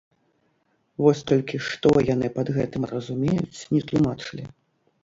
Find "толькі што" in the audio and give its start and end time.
1.31-1.93